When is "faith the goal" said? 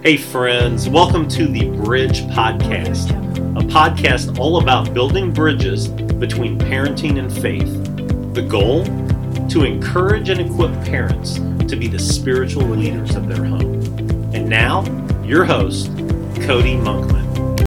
7.32-8.84